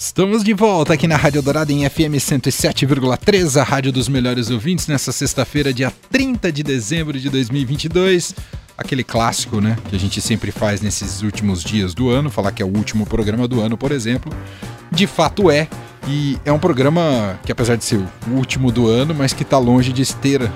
Estamos 0.00 0.44
de 0.44 0.54
volta 0.54 0.94
aqui 0.94 1.08
na 1.08 1.16
Rádio 1.16 1.42
Dourada 1.42 1.72
em 1.72 1.80
FM 1.90 2.14
107,3, 2.14 3.60
a 3.60 3.64
rádio 3.64 3.90
dos 3.90 4.08
melhores 4.08 4.48
ouvintes, 4.48 4.86
nessa 4.86 5.10
sexta-feira, 5.10 5.74
dia 5.74 5.92
30 6.08 6.52
de 6.52 6.62
dezembro 6.62 7.18
de 7.18 7.28
2022. 7.28 8.32
Aquele 8.78 9.02
clássico, 9.02 9.60
né, 9.60 9.76
que 9.90 9.96
a 9.96 9.98
gente 9.98 10.20
sempre 10.20 10.52
faz 10.52 10.80
nesses 10.80 11.22
últimos 11.22 11.64
dias 11.64 11.94
do 11.94 12.10
ano, 12.10 12.30
falar 12.30 12.52
que 12.52 12.62
é 12.62 12.64
o 12.64 12.68
último 12.68 13.04
programa 13.06 13.48
do 13.48 13.60
ano, 13.60 13.76
por 13.76 13.90
exemplo. 13.90 14.32
De 14.92 15.04
fato 15.08 15.50
é, 15.50 15.66
e 16.06 16.38
é 16.44 16.52
um 16.52 16.60
programa 16.60 17.36
que, 17.44 17.50
apesar 17.50 17.74
de 17.74 17.84
ser 17.84 17.96
o 17.96 18.30
último 18.30 18.70
do 18.70 18.86
ano, 18.86 19.12
mas 19.12 19.32
que 19.32 19.42
está 19.42 19.58
longe 19.58 19.92
de 19.92 20.14
ter 20.14 20.48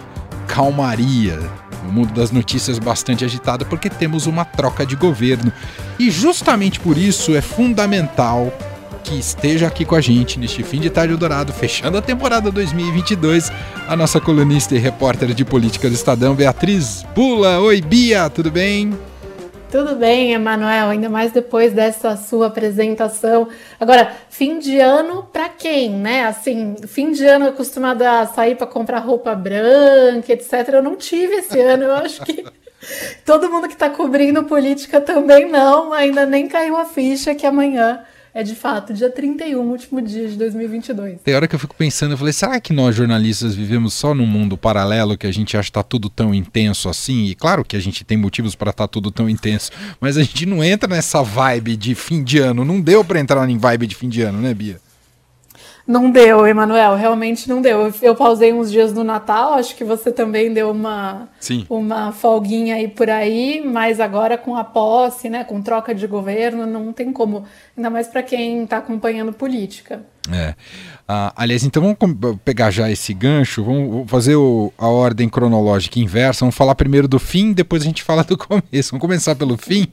calmaria. 0.47 1.37
O 1.83 1.91
mundo 1.93 2.15
das 2.15 2.31
notícias 2.31 2.79
bastante 2.79 3.25
agitado 3.25 3.67
porque 3.67 3.91
temos 3.91 4.27
uma 4.27 4.45
troca 4.45 4.87
de 4.87 4.95
governo. 4.95 5.53
E 5.99 6.13
justamente 6.13 6.79
por 6.79 6.97
isso 6.97 7.35
é 7.35 7.41
fundamental 7.41 8.57
que 9.03 9.19
esteja 9.19 9.67
aqui 9.67 9.85
com 9.85 9.95
a 9.95 10.01
gente 10.01 10.39
neste 10.39 10.63
fim 10.63 10.81
de 10.81 10.89
tarde 10.89 11.17
dourado, 11.17 11.53
fechando 11.53 11.99
a 11.99 12.03
temporada 12.03 12.51
2022, 12.51 13.51
a 13.89 13.97
nossa 13.97 14.21
colunista 14.21 14.75
e 14.75 14.79
repórter 14.79 15.35
de 15.35 15.45
política 15.45 15.89
do 15.89 15.95
Estadão, 15.95 16.35
Beatriz 16.35 17.05
Bula. 17.15 17.61
Oi, 17.61 17.81
Bia, 17.81 18.31
tudo 18.31 18.51
bem? 18.51 18.97
Tudo 19.71 19.97
bem, 19.97 20.35
Emanuel, 20.35 20.91
ainda 20.91 21.09
mais 21.09 21.33
depois 21.33 21.73
dessa 21.73 22.15
sua 22.17 22.49
apresentação. 22.49 23.49
Agora, 23.81 24.13
fim 24.29 24.59
de 24.59 24.79
ano 24.79 25.23
para 25.33 25.49
quem, 25.49 25.91
né? 25.91 26.27
Assim, 26.27 26.77
fim 26.87 27.11
de 27.11 27.25
ano 27.25 27.47
acostumada 27.47 28.21
a 28.21 28.27
sair 28.27 28.55
para 28.55 28.67
comprar 28.67 28.99
roupa 28.99 29.35
branca, 29.35 30.33
etc. 30.33 30.69
Eu 30.75 30.83
não 30.83 30.95
tive 30.95 31.37
esse 31.37 31.59
ano, 31.59 31.85
eu 31.85 31.95
acho 31.95 32.23
que 32.23 32.45
todo 33.25 33.51
mundo 33.51 33.67
que 33.67 33.75
está 33.75 33.89
cobrindo 33.89 34.45
política 34.45 35.01
também 35.01 35.49
não, 35.49 35.93
ainda 35.93 36.27
nem 36.27 36.47
caiu 36.47 36.77
a 36.77 36.85
ficha 36.85 37.35
que 37.35 37.47
amanhã 37.47 38.05
é 38.35 38.43
de 38.43 38.55
fato 38.55 38.95
dia 38.95 39.11
31, 39.11 39.61
último 39.61 40.01
dia 40.01 40.29
de 40.29 40.37
2022. 40.37 41.21
Tem 41.23 41.35
hora 41.35 41.47
que 41.47 41.55
eu 41.55 41.59
fico 41.59 41.75
pensando, 41.75 42.13
eu 42.13 42.19
falei, 42.19 42.33
será 42.33 42.61
que 42.61 42.73
nós 42.73 42.95
jornalistas 42.95 43.55
vivemos 43.55 43.93
só 43.95 44.15
num 44.15 44.27
mundo 44.27 44.57
paralelo 44.57 45.17
que 45.19 45.27
a 45.27 45.33
gente 45.33 45.57
acha 45.57 45.67
que 45.67 45.73
tá 45.73 45.83
tudo 45.83 46.09
tão 46.09 46.35
intenso 46.35 46.89
assim? 46.89 47.27
E 47.27 47.35
claro 47.35 47.65
que 47.65 47.77
a 47.77 47.81
gente 47.81 48.05
tem 48.05 48.17
motivos 48.17 48.55
para 48.55 48.71
estar 48.71 48.85
tá 48.85 48.89
tudo 48.89 49.11
tão 49.11 49.29
intenso, 49.29 49.71
mas 50.01 50.17
a 50.17 50.23
gente 50.23 50.47
não 50.47 50.65
entra 50.65 50.89
nessa 50.89 51.23
vibe 51.23 51.77
de 51.77 51.95
fim 51.95 52.23
de 52.23 52.39
ano. 52.39 52.65
Não 52.65 52.81
deu 52.81 53.05
para 53.05 53.21
entrar 53.21 53.49
em 53.49 53.59
vibe 53.59 53.87
de 53.87 53.95
fim 53.95 54.09
de 54.09 54.23
ano, 54.23 54.41
né, 54.41 54.55
Bia? 54.55 54.81
Não 55.87 56.11
deu, 56.11 56.47
Emanuel, 56.47 56.95
realmente 56.95 57.49
não 57.49 57.61
deu. 57.61 57.93
Eu 58.01 58.15
pausei 58.15 58.53
uns 58.53 58.71
dias 58.71 58.93
no 58.93 59.03
Natal, 59.03 59.55
acho 59.55 59.75
que 59.75 59.83
você 59.83 60.13
também 60.13 60.53
deu 60.53 60.71
uma, 60.71 61.29
Sim. 61.41 61.67
uma 61.69 62.13
folguinha 62.13 62.77
aí 62.77 62.87
por 62.87 63.11
aí, 63.11 63.61
mas 63.65 63.99
agora 63.99 64.39
com 64.39 64.57
a 64.57 64.63
posse, 64.63 65.29
né, 65.29 65.43
com 65.43 65.61
troca 65.61 65.95
de 65.95 66.07
governo, 66.07 66.67
não 66.67 66.93
tem 66.93 67.13
como, 67.13 67.45
ainda 67.77 67.91
mais 67.91 68.07
para 68.07 68.23
quem 68.23 68.63
está 68.63 68.79
acompanhando 68.79 69.33
política. 69.33 70.05
É. 70.31 70.55
Ah, 71.09 71.33
aliás, 71.37 71.65
então 71.65 71.83
vamos 71.83 72.39
pegar 72.45 72.71
já 72.71 72.91
esse 72.91 73.13
gancho, 73.13 73.65
vamos 73.65 74.09
fazer 74.09 74.37
o, 74.37 74.73
a 74.79 74.87
ordem 74.87 75.29
cronológica 75.29 75.99
inversa. 75.99 76.41
Vamos 76.41 76.55
falar 76.55 76.75
primeiro 76.75 77.09
do 77.09 77.19
fim, 77.19 77.53
depois 77.53 77.83
a 77.83 77.85
gente 77.85 78.03
fala 78.05 78.23
do 78.23 78.37
começo. 78.37 78.91
Vamos 78.91 79.01
começar 79.01 79.35
pelo 79.35 79.57
fim 79.57 79.89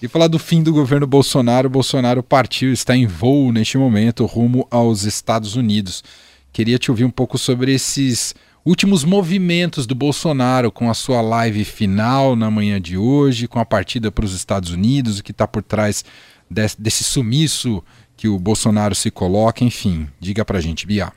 e 0.00 0.06
falar 0.06 0.28
do 0.28 0.38
fim 0.38 0.62
do 0.62 0.72
governo 0.72 1.06
Bolsonaro. 1.06 1.66
O 1.66 1.70
Bolsonaro 1.70 2.22
partiu, 2.22 2.72
está 2.72 2.96
em 2.96 3.06
voo 3.06 3.50
neste 3.50 3.76
momento 3.76 4.24
rumo 4.24 4.66
aos 4.70 5.02
Estados 5.02 5.56
Unidos. 5.56 6.04
Queria 6.52 6.78
te 6.78 6.90
ouvir 6.90 7.04
um 7.04 7.10
pouco 7.10 7.36
sobre 7.36 7.72
esses 7.74 8.34
últimos 8.64 9.04
movimentos 9.04 9.86
do 9.86 9.94
Bolsonaro 9.94 10.70
com 10.70 10.88
a 10.88 10.94
sua 10.94 11.20
live 11.20 11.64
final 11.64 12.36
na 12.36 12.50
manhã 12.50 12.80
de 12.80 12.96
hoje, 12.96 13.48
com 13.48 13.58
a 13.58 13.64
partida 13.64 14.12
para 14.12 14.24
os 14.24 14.34
Estados 14.34 14.70
Unidos, 14.70 15.18
o 15.18 15.24
que 15.24 15.32
está 15.32 15.48
por 15.48 15.62
trás 15.62 16.04
desse, 16.48 16.80
desse 16.80 17.04
sumiço 17.04 17.82
que 18.22 18.28
o 18.28 18.38
Bolsonaro 18.38 18.94
se 18.94 19.10
coloca, 19.10 19.64
enfim, 19.64 20.06
diga 20.20 20.44
pra 20.44 20.60
gente, 20.60 20.86
Bia. 20.86 21.12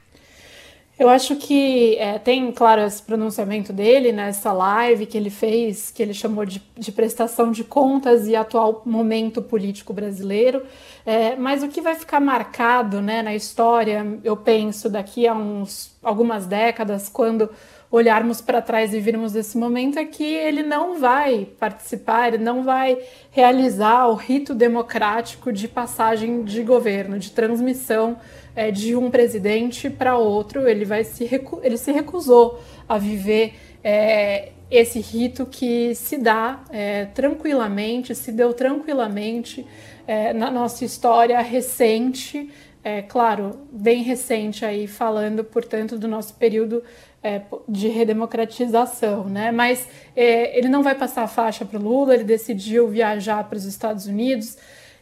Eu 0.97 1.07
acho 1.07 1.35
que 1.35 1.95
é, 1.97 2.17
tem, 2.17 2.51
claro, 2.51 2.81
esse 2.81 2.99
pronunciamento 2.99 3.71
dele 3.71 4.11
nessa 4.11 4.51
live 4.51 5.05
que 5.05 5.15
ele 5.15 5.29
fez, 5.29 5.91
que 5.91 6.01
ele 6.01 6.15
chamou 6.15 6.47
de, 6.47 6.63
de 6.75 6.91
prestação 6.91 7.51
de 7.51 7.63
contas 7.63 8.27
e 8.27 8.35
atual 8.35 8.81
momento 8.87 9.39
político 9.39 9.93
brasileiro. 9.93 10.63
É, 11.05 11.35
mas 11.35 11.61
o 11.61 11.67
que 11.67 11.79
vai 11.79 11.93
ficar 11.93 12.19
marcado 12.19 13.03
né, 13.03 13.21
na 13.21 13.35
história, 13.35 14.03
eu 14.23 14.35
penso, 14.35 14.89
daqui 14.89 15.27
a 15.27 15.33
uns, 15.35 15.95
algumas 16.01 16.47
décadas, 16.47 17.07
quando 17.07 17.51
olharmos 17.95 18.41
para 18.41 18.61
trás 18.61 18.93
e 18.93 18.99
virmos 18.99 19.35
esse 19.35 19.57
momento 19.57 19.97
é 19.97 20.03
que 20.03 20.23
ele 20.23 20.63
não 20.63 20.99
vai 20.99 21.47
participar, 21.57 22.27
ele 22.27 22.43
não 22.43 22.61
vai 22.61 22.97
realizar 23.31 24.07
o 24.07 24.15
rito 24.15 24.53
democrático 24.53 25.51
de 25.51 25.65
passagem 25.65 26.43
de 26.43 26.61
governo, 26.61 27.17
de 27.17 27.31
transmissão 27.31 28.17
é, 28.53 28.69
de 28.69 28.97
um 28.97 29.09
presidente 29.09 29.89
para 29.89 30.17
outro. 30.17 30.67
Ele 30.67 30.83
vai 30.83 31.05
se 31.05 31.23
ele 31.63 31.77
se 31.77 31.91
recusou 31.93 32.59
a 32.87 32.97
viver 32.97 33.53
é, 33.81 34.49
esse 34.69 34.99
rito 34.99 35.45
que 35.45 35.95
se 35.95 36.17
dá 36.17 36.65
é, 36.71 37.05
tranquilamente, 37.05 38.13
se 38.13 38.29
deu 38.29 38.53
tranquilamente 38.53 39.65
é, 40.05 40.33
na 40.33 40.51
nossa 40.51 40.83
história 40.83 41.39
recente. 41.39 42.51
É, 42.83 43.01
claro, 43.01 43.61
bem 43.71 44.03
recente 44.03 44.63
aí, 44.63 44.85
falando, 44.85 45.43
portanto, 45.43 45.97
do 45.97 46.07
nosso 46.07 46.35
período 46.35 46.83
é, 47.25 47.41
de 47.67 47.87
redemocratização, 47.87 49.23
né? 49.23 49.51
Mas 49.51 49.87
é, 50.15 50.55
ele 50.55 50.69
não 50.69 50.83
vai 50.83 50.93
passar 50.93 51.23
a 51.23 51.27
faixa 51.27 51.65
para 51.65 51.79
o 51.79 51.81
Lula, 51.81 52.13
ele 52.13 52.23
decidiu 52.23 52.87
viajar 52.87 53.43
para 53.45 53.57
os 53.57 53.65
Estados 53.65 54.05
Unidos. 54.05 54.55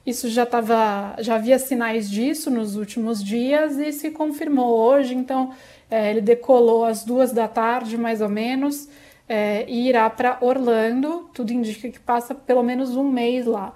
Isso 0.06 0.30
já 0.30 0.44
estava, 0.44 1.18
já 1.20 1.36
havia 1.36 1.60
sinais 1.60 2.10
disso 2.10 2.50
nos 2.50 2.78
últimos 2.78 3.22
dias 3.22 3.78
e 3.78 3.92
se 3.92 4.10
confirmou 4.10 4.74
hoje. 4.74 5.14
Então, 5.14 5.52
é, 5.92 6.12
ele 6.12 6.22
decolou 6.22 6.86
às 6.86 7.04
duas 7.04 7.34
da 7.34 7.46
tarde, 7.46 7.98
mais 7.98 8.22
ou 8.22 8.30
menos, 8.30 8.88
é, 9.28 9.66
e 9.68 9.90
irá 9.90 10.10
para 10.10 10.38
Orlando. 10.40 11.30
Tudo 11.34 11.52
indica 11.52 11.90
que 11.90 12.00
passa 12.00 12.34
pelo 12.34 12.64
menos 12.64 12.96
um 12.96 13.04
mês 13.04 13.46
lá. 13.46 13.74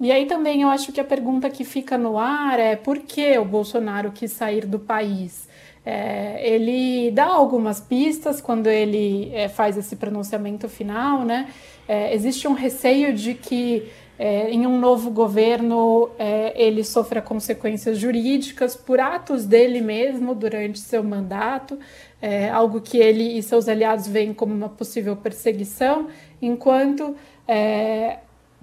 E 0.00 0.12
aí 0.12 0.26
também 0.26 0.62
eu 0.62 0.68
acho 0.68 0.92
que 0.92 1.00
a 1.00 1.04
pergunta 1.04 1.50
que 1.50 1.64
fica 1.64 1.98
no 1.98 2.16
ar 2.16 2.60
é 2.60 2.76
por 2.76 3.00
que 3.00 3.36
o 3.38 3.44
Bolsonaro 3.44 4.12
quis 4.12 4.30
sair 4.30 4.64
do 4.64 4.78
país? 4.78 5.48
É, 5.84 6.46
ele 6.46 7.10
dá 7.10 7.26
algumas 7.26 7.80
pistas 7.80 8.40
quando 8.40 8.66
ele 8.66 9.30
é, 9.32 9.48
faz 9.48 9.76
esse 9.76 9.96
pronunciamento 9.96 10.68
final, 10.68 11.24
né? 11.24 11.48
É, 11.86 12.14
existe 12.14 12.46
um 12.46 12.52
receio 12.52 13.14
de 13.14 13.34
que 13.34 13.88
é, 14.18 14.50
em 14.50 14.66
um 14.66 14.78
novo 14.78 15.10
governo 15.10 16.10
é, 16.18 16.52
ele 16.60 16.82
sofra 16.82 17.22
consequências 17.22 17.96
jurídicas 17.96 18.74
por 18.74 18.98
atos 18.98 19.46
dele 19.46 19.80
mesmo 19.80 20.34
durante 20.34 20.80
seu 20.80 21.04
mandato, 21.04 21.78
é, 22.20 22.50
algo 22.50 22.80
que 22.80 22.98
ele 22.98 23.38
e 23.38 23.42
seus 23.42 23.68
aliados 23.68 24.08
veem 24.08 24.34
como 24.34 24.52
uma 24.52 24.68
possível 24.68 25.14
perseguição, 25.16 26.08
enquanto 26.42 27.14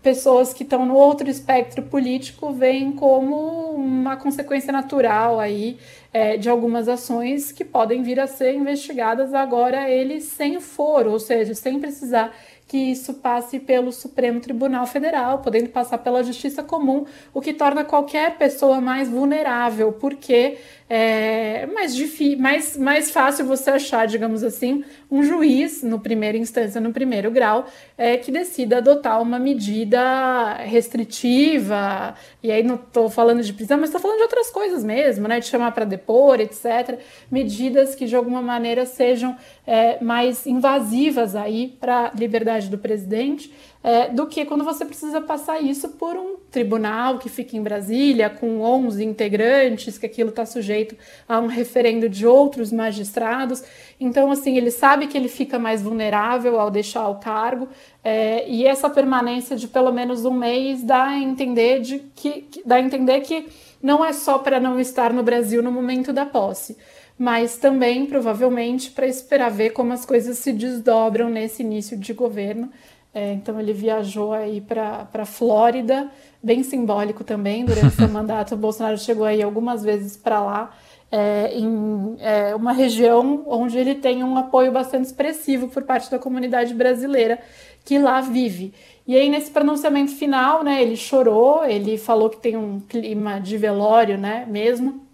pessoas 0.05 0.53
que 0.53 0.61
estão 0.61 0.85
no 0.85 0.93
outro 0.93 1.27
espectro 1.27 1.81
político 1.81 2.53
veem 2.53 2.91
como 2.91 3.71
uma 3.71 4.15
consequência 4.15 4.71
natural 4.71 5.39
aí 5.39 5.79
é, 6.13 6.37
de 6.37 6.47
algumas 6.47 6.87
ações 6.87 7.51
que 7.51 7.65
podem 7.65 8.03
vir 8.03 8.19
a 8.19 8.27
ser 8.27 8.53
investigadas 8.53 9.33
agora 9.33 9.89
ele 9.89 10.21
sem 10.21 10.59
foro, 10.59 11.09
ou 11.09 11.19
seja, 11.19 11.55
sem 11.55 11.79
precisar 11.79 12.31
que 12.67 12.77
isso 12.77 13.15
passe 13.15 13.59
pelo 13.59 13.91
Supremo 13.91 14.39
Tribunal 14.39 14.85
Federal, 14.85 15.39
podendo 15.39 15.69
passar 15.69 15.97
pela 15.97 16.23
Justiça 16.23 16.61
Comum, 16.61 17.05
o 17.33 17.41
que 17.41 17.51
torna 17.51 17.83
qualquer 17.83 18.37
pessoa 18.37 18.79
mais 18.79 19.09
vulnerável, 19.09 19.91
porque 19.93 20.59
é 20.87 21.65
mais, 21.65 21.95
difícil, 21.95 22.37
mais, 22.37 22.77
mais 22.77 23.09
fácil 23.09 23.45
você 23.45 23.71
achar, 23.71 24.05
digamos 24.05 24.43
assim, 24.43 24.83
um 25.09 25.23
juiz, 25.23 25.81
no 25.81 25.99
primeira 25.99 26.37
instância, 26.37 26.79
no 26.79 26.93
primeiro 26.93 27.31
grau, 27.31 27.65
é, 27.97 28.17
que 28.17 28.31
decida 28.31 28.77
adotar 28.77 29.19
uma 29.19 29.39
medida 29.39 30.53
restritiva, 30.57 32.13
e 32.43 32.51
aí 32.51 32.61
não 32.61 32.75
estou 32.75 33.09
falando 33.09 33.41
de 33.41 33.51
prisão, 33.51 33.77
mas 33.79 33.89
estou 33.89 33.99
falando 33.99 34.17
de 34.17 34.23
outras 34.23 34.51
coisas 34.51 34.83
mesmo, 34.83 35.27
né, 35.27 35.39
de 35.39 35.47
chamar 35.47 35.71
para 35.71 35.85
depor, 35.85 36.39
etc. 36.39 36.99
Medidas 37.31 37.95
que, 37.95 38.05
de 38.05 38.15
alguma 38.15 38.41
maneira, 38.41 38.85
sejam 38.85 39.35
é, 39.65 40.03
mais 40.03 40.45
invasivas 40.45 41.35
aí 41.35 41.75
para 41.79 42.07
a 42.07 42.11
liberdade 42.15 42.69
do 42.69 42.77
presidente, 42.77 43.51
é, 43.85 44.09
do 44.09 44.25
que 44.25 44.45
quando 44.45 44.63
você 44.63 44.83
precisa 44.83 45.21
passar 45.21 45.61
isso 45.61 45.89
por 45.89 46.15
um 46.17 46.37
tribunal 46.49 47.19
que 47.19 47.29
fica 47.29 47.55
em 47.55 47.61
Brasília, 47.61 48.31
com 48.31 48.59
11 48.59 49.05
integrantes, 49.05 49.99
que 49.99 50.07
aquilo 50.07 50.31
está 50.31 50.43
sujeito 50.43 50.97
a 51.29 51.39
um 51.39 51.45
referendo 51.45 52.09
de 52.09 52.25
outros 52.25 52.71
magistrados. 52.71 53.63
Então, 53.99 54.31
assim, 54.31 54.57
ele 54.57 54.71
sabe 54.71 55.05
que 55.05 55.15
ele 55.15 55.27
fica 55.27 55.59
mais 55.59 55.83
vulnerável 55.83 56.59
ao 56.59 56.71
deixar 56.71 57.07
o 57.09 57.19
cargo, 57.19 57.67
é, 58.03 58.49
e 58.49 58.65
essa 58.65 58.89
permanência 58.89 59.55
de 59.55 59.67
pelo 59.67 59.91
menos 59.91 60.25
um 60.25 60.33
mês 60.33 60.81
dá 60.81 61.09
a 61.09 61.19
entender, 61.19 61.79
de 61.79 61.99
que, 62.15 62.47
dá 62.65 62.77
a 62.77 62.81
entender 62.81 63.21
que 63.21 63.45
não 63.83 64.03
é 64.03 64.13
só 64.13 64.39
para 64.39 64.59
não 64.59 64.79
estar 64.79 65.13
no 65.13 65.21
Brasil 65.21 65.61
no 65.61 65.71
momento 65.71 66.11
da 66.11 66.25
posse 66.25 66.75
mas 67.17 67.55
também 67.55 68.05
provavelmente 68.05 68.91
para 68.91 69.07
esperar 69.07 69.49
ver 69.49 69.69
como 69.69 69.93
as 69.93 70.05
coisas 70.05 70.37
se 70.37 70.51
desdobram 70.51 71.29
nesse 71.29 71.63
início 71.63 71.97
de 71.97 72.11
governo 72.11 72.69
É, 73.15 73.31
então 73.31 73.57
ele 73.57 73.71
viajou 73.71 74.33
aí 74.33 74.59
para 74.59 75.07
a 75.13 75.25
Flórida, 75.25 76.11
bem 76.43 76.63
simbólico 76.63 77.23
também, 77.23 77.63
durante 77.63 77.95
seu 77.95 78.09
mandato. 78.11 78.55
O 78.55 78.57
Bolsonaro 78.57 78.97
chegou 78.97 79.25
aí 79.25 79.41
algumas 79.41 79.81
vezes 79.81 80.17
para 80.17 80.41
lá, 80.41 80.75
é, 81.09 81.57
em 81.57 82.17
é, 82.19 82.53
uma 82.53 82.73
região 82.73 83.45
onde 83.47 83.77
ele 83.77 83.95
tem 83.95 84.21
um 84.21 84.37
apoio 84.37 84.69
bastante 84.69 85.05
expressivo 85.05 85.69
por 85.69 85.83
parte 85.83 86.11
da 86.11 86.19
comunidade 86.19 86.73
brasileira 86.73 87.39
que 87.85 87.97
lá 87.97 88.19
vive. 88.19 88.73
E 89.07 89.15
aí, 89.15 89.29
nesse 89.29 89.49
pronunciamento 89.49 90.11
final, 90.11 90.61
né, 90.61 90.81
ele 90.81 90.97
chorou, 90.97 91.63
ele 91.63 91.97
falou 91.97 92.29
que 92.29 92.37
tem 92.37 92.57
um 92.57 92.81
clima 92.81 93.39
de 93.39 93.55
velório, 93.57 94.17
né, 94.17 94.45
mesmo. 94.49 95.05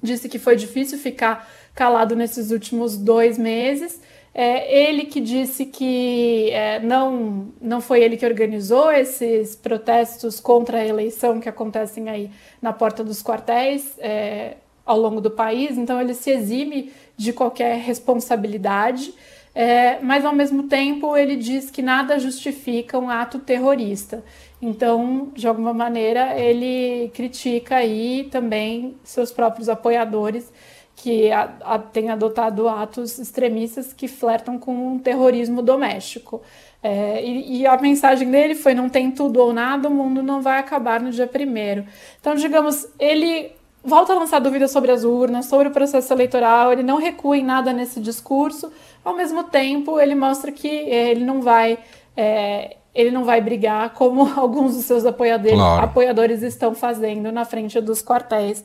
Disse 0.00 0.28
que 0.28 0.38
foi 0.38 0.54
difícil 0.54 0.98
ficar 0.98 1.50
calado 1.74 2.14
nesses 2.14 2.52
últimos 2.52 2.96
dois 2.96 3.36
meses 3.36 4.00
é, 4.32 4.84
ele 4.86 5.06
que 5.06 5.20
disse 5.20 5.66
que 5.66 6.50
é, 6.50 6.78
não, 6.78 7.48
não 7.60 7.80
foi 7.80 8.00
ele 8.02 8.16
que 8.16 8.24
organizou 8.24 8.92
esses 8.92 9.56
protestos 9.56 10.38
contra 10.38 10.78
a 10.78 10.86
eleição 10.86 11.40
que 11.40 11.48
acontecem 11.48 12.08
aí 12.08 12.30
na 12.62 12.72
porta 12.72 13.02
dos 13.02 13.22
quartéis 13.22 13.98
é, 13.98 14.56
ao 14.86 14.98
longo 14.98 15.20
do 15.20 15.30
país, 15.30 15.76
então 15.76 16.00
ele 16.00 16.14
se 16.14 16.30
exime 16.30 16.92
de 17.16 17.32
qualquer 17.32 17.76
responsabilidade, 17.78 19.12
é, 19.52 19.98
mas 20.00 20.24
ao 20.24 20.32
mesmo 20.32 20.64
tempo 20.64 21.16
ele 21.16 21.34
diz 21.34 21.68
que 21.68 21.82
nada 21.82 22.18
justifica 22.18 22.98
um 22.98 23.10
ato 23.10 23.40
terrorista. 23.40 24.24
Então, 24.62 25.32
de 25.34 25.48
alguma 25.48 25.72
maneira, 25.72 26.38
ele 26.38 27.10
critica 27.14 27.76
aí 27.76 28.28
também 28.30 28.94
seus 29.02 29.32
próprios 29.32 29.68
apoiadores 29.68 30.52
que 31.02 31.32
a, 31.32 31.50
a, 31.62 31.78
tem 31.78 32.10
adotado 32.10 32.68
atos 32.68 33.18
extremistas 33.18 33.92
que 33.92 34.06
flertam 34.06 34.58
com 34.58 34.92
um 34.92 34.98
terrorismo 34.98 35.62
doméstico. 35.62 36.42
É, 36.82 37.24
e, 37.24 37.60
e, 37.60 37.66
a 37.66 37.76
mensagem 37.78 38.30
dele 38.30 38.54
foi: 38.54 38.74
não 38.74 38.88
tem 38.88 39.10
tudo 39.10 39.40
ou 39.40 39.52
nada, 39.52 39.88
o 39.88 39.90
mundo 39.90 40.22
não 40.22 40.42
vai 40.42 40.58
acabar 40.58 41.00
no 41.00 41.10
dia 41.10 41.26
primeiro. 41.26 41.86
Então, 42.20 42.34
digamos, 42.34 42.86
ele 42.98 43.52
volta 43.82 44.12
a 44.12 44.16
lançar 44.16 44.40
dúvidas 44.40 44.70
sobre 44.70 44.90
as 44.90 45.02
urnas, 45.02 45.46
sobre 45.46 45.68
o 45.68 45.70
processo 45.70 46.12
eleitoral, 46.12 46.70
ele 46.70 46.82
não 46.82 46.98
recua 46.98 47.38
em 47.38 47.42
nada 47.42 47.72
nesse 47.72 47.98
discurso, 47.98 48.70
ao 49.02 49.16
mesmo 49.16 49.44
tempo, 49.44 49.98
ele 49.98 50.14
mostra 50.14 50.52
que 50.52 50.68
é, 50.68 51.10
ele 51.10 51.24
não 51.24 51.40
vai. 51.40 51.78
É, 52.16 52.76
ele 52.92 53.12
não 53.12 53.24
vai 53.24 53.40
brigar 53.40 53.94
como 53.94 54.28
alguns 54.38 54.74
dos 54.74 54.84
seus 54.84 55.06
apoiadores, 55.06 55.56
claro. 55.56 55.84
apoiadores 55.84 56.42
estão 56.42 56.74
fazendo 56.74 57.30
na 57.32 57.44
frente 57.44 57.80
dos 57.80 58.02
quartéis. 58.02 58.64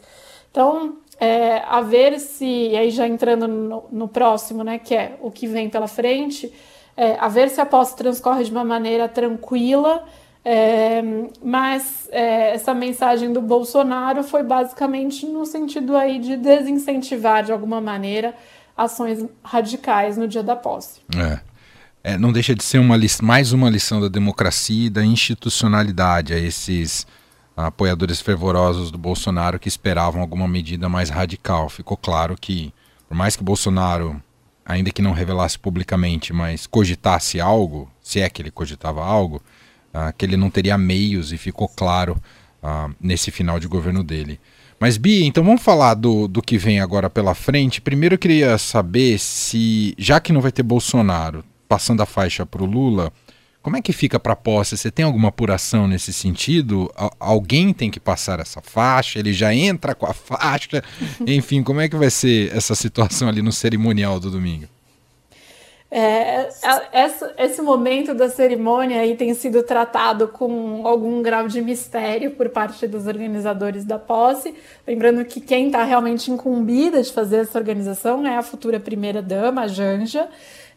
Então, 0.55 0.95
é, 1.19 1.63
a 1.67 1.81
ver 1.81 2.19
se, 2.19 2.45
e 2.45 2.75
aí 2.75 2.91
já 2.91 3.07
entrando 3.07 3.47
no, 3.47 3.85
no, 3.91 4.07
próximo, 4.07 4.63
né, 4.63 4.79
que 4.79 4.93
é 4.93 5.17
o 5.21 5.31
que 5.31 5.47
vem 5.47 5.69
pela 5.69 5.87
frente, 5.87 6.51
é, 6.95 7.17
a 7.19 7.27
ver 7.27 7.49
se 7.49 7.61
a 7.61 7.65
posse 7.65 7.95
transcorre 7.95 8.43
de 8.43 8.51
uma 8.51 8.63
maneira 8.63 9.07
tranquila, 9.07 10.03
é, 10.43 11.01
mas 11.43 12.07
é, 12.11 12.53
essa 12.53 12.73
mensagem 12.73 13.33
do 13.33 13.41
Bolsonaro 13.41 14.23
foi 14.23 14.43
basicamente 14.43 15.25
no 15.25 15.45
sentido 15.45 15.97
aí 15.97 16.19
de 16.19 16.37
desincentivar 16.37 17.43
de 17.43 17.51
alguma 17.51 17.81
maneira 17.81 18.35
ações 18.77 19.25
radicais 19.43 20.17
no 20.17 20.27
dia 20.27 20.43
da 20.43 20.55
posse. 20.55 21.01
É. 21.17 21.39
É, 22.07 22.19
não 22.19 22.31
deixa 22.31 22.53
de 22.53 22.63
ser 22.63 22.77
uma, 22.77 22.95
mais 23.23 23.51
uma 23.51 23.67
lição 23.67 23.99
da 23.99 24.07
democracia 24.07 24.85
e 24.85 24.89
da 24.91 25.03
institucionalidade 25.03 26.35
a 26.35 26.37
esses 26.37 27.07
apoiadores 27.55 28.19
fervorosos 28.21 28.91
do 28.91 28.97
Bolsonaro 28.97 29.59
que 29.59 29.67
esperavam 29.67 30.21
alguma 30.21 30.47
medida 30.47 30.89
mais 30.89 31.09
radical. 31.09 31.69
Ficou 31.69 31.95
claro 31.95 32.35
que, 32.39 32.73
por 33.07 33.15
mais 33.15 33.35
que 33.35 33.43
Bolsonaro, 33.43 34.21
ainda 34.65 34.91
que 34.91 35.01
não 35.01 35.13
revelasse 35.13 35.57
publicamente, 35.57 36.33
mas 36.33 36.67
cogitasse 36.67 37.39
algo, 37.39 37.89
se 38.01 38.19
é 38.19 38.29
que 38.29 38.41
ele 38.41 38.51
cogitava 38.51 39.03
algo, 39.03 39.41
uh, 39.93 40.13
que 40.17 40.25
ele 40.25 40.35
não 40.35 40.49
teria 40.49 40.77
meios 40.77 41.31
e 41.31 41.37
ficou 41.37 41.69
claro 41.69 42.21
uh, 42.61 42.93
nesse 42.99 43.31
final 43.31 43.59
de 43.59 43.67
governo 43.67 44.03
dele. 44.03 44.39
Mas, 44.77 44.97
Bia, 44.97 45.25
então 45.25 45.43
vamos 45.43 45.61
falar 45.61 45.93
do, 45.93 46.27
do 46.27 46.41
que 46.41 46.57
vem 46.57 46.81
agora 46.81 47.09
pela 47.09 47.33
frente. 47.33 47.79
Primeiro 47.79 48.15
eu 48.15 48.19
queria 48.19 48.57
saber 48.57 49.17
se, 49.17 49.95
já 49.97 50.19
que 50.19 50.33
não 50.33 50.41
vai 50.41 50.51
ter 50.51 50.63
Bolsonaro 50.63 51.45
passando 51.67 52.01
a 52.01 52.05
faixa 52.05 52.45
para 52.45 52.61
o 52.61 52.65
Lula, 52.65 53.11
como 53.65 53.77
é 53.77 53.81
que 53.81 53.91
fica 53.91 54.19
para 54.19 54.33
a 54.33 54.35
posse? 54.35 54.77
Você 54.77 54.91
tem 54.91 55.03
alguma 55.03 55.29
apuração 55.29 55.87
nesse 55.87 56.13
sentido? 56.13 56.87
alguém 57.19 57.73
tem 57.73 57.89
que 57.89 57.99
passar 57.99 58.39
essa 58.39 58.61
faixa? 58.61 59.17
Ele 59.17 59.33
já 59.33 59.55
entra 59.55 59.95
com 59.95 60.05
a 60.05 60.13
faixa? 60.13 60.83
Enfim, 61.25 61.63
como 61.63 61.81
é 61.81 61.89
que 61.89 61.95
vai 61.95 62.11
ser 62.11 62.55
essa 62.55 62.75
situação 62.75 63.27
ali 63.27 63.41
no 63.41 63.51
cerimonial 63.51 64.19
do 64.19 64.29
domingo? 64.29 64.67
É, 65.89 66.47
essa, 66.91 67.33
esse 67.39 67.59
momento 67.59 68.13
da 68.13 68.29
cerimônia 68.29 68.99
aí 69.01 69.15
tem 69.15 69.33
sido 69.33 69.63
tratado 69.63 70.27
com 70.27 70.85
algum 70.85 71.23
grau 71.23 71.47
de 71.47 71.59
mistério 71.59 72.31
por 72.31 72.49
parte 72.49 72.85
dos 72.85 73.07
organizadores 73.07 73.83
da 73.83 73.97
posse. 73.97 74.53
Lembrando 74.85 75.25
que 75.25 75.41
quem 75.41 75.67
está 75.67 75.83
realmente 75.83 76.29
incumbida 76.29 77.01
de 77.01 77.11
fazer 77.11 77.37
essa 77.37 77.57
organização 77.57 78.27
é 78.27 78.37
a 78.37 78.43
futura 78.43 78.79
primeira-dama, 78.79 79.61
a 79.61 79.67
Janja. 79.67 80.29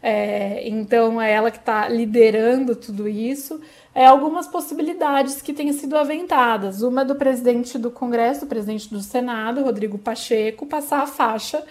É, 0.02 0.68
então 0.68 1.20
é 1.20 1.32
ela 1.32 1.50
que 1.50 1.58
está 1.58 1.88
liderando 1.88 2.76
tudo 2.76 3.08
isso. 3.08 3.60
É, 3.94 4.06
algumas 4.06 4.46
possibilidades 4.46 5.42
que 5.42 5.52
têm 5.52 5.72
sido 5.72 5.96
aventadas. 5.96 6.82
Uma 6.82 7.04
do 7.04 7.16
presidente 7.16 7.78
do 7.78 7.90
Congresso, 7.90 8.42
do 8.42 8.46
presidente 8.46 8.88
do 8.88 9.00
Senado, 9.00 9.62
Rodrigo 9.62 9.98
Pacheco, 9.98 10.66
passar 10.66 11.02
a 11.02 11.06
faixa, 11.06 11.64